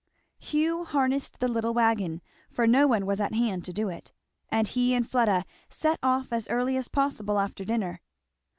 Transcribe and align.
Hugh 0.39 0.83
harnessed 0.83 1.39
the 1.39 1.47
little 1.47 1.75
wagon, 1.75 2.23
for 2.49 2.65
no 2.65 2.87
one 2.87 3.05
was 3.05 3.19
at 3.21 3.35
hand 3.35 3.63
to 3.65 3.71
do 3.71 3.87
it, 3.89 4.11
and 4.49 4.67
he 4.67 4.95
and 4.95 5.07
Fleda 5.07 5.45
set 5.69 5.99
off 6.01 6.33
as 6.33 6.47
early 6.49 6.75
as 6.75 6.87
possible 6.87 7.37
after 7.39 7.63
dinner. 7.63 8.01